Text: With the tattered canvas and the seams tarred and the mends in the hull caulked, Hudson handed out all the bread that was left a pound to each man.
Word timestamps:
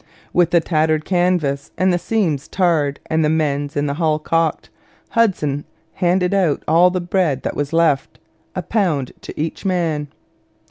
With 0.33 0.49
the 0.49 0.59
tattered 0.61 1.05
canvas 1.05 1.69
and 1.77 1.93
the 1.93 1.99
seams 1.99 2.47
tarred 2.47 2.99
and 3.07 3.23
the 3.23 3.29
mends 3.29 3.77
in 3.77 3.85
the 3.85 3.93
hull 3.93 4.17
caulked, 4.17 4.71
Hudson 5.11 5.63
handed 5.93 6.33
out 6.33 6.63
all 6.67 6.89
the 6.89 6.99
bread 6.99 7.43
that 7.43 7.55
was 7.55 7.71
left 7.71 8.17
a 8.55 8.63
pound 8.63 9.11
to 9.21 9.39
each 9.39 9.63
man. 9.63 10.07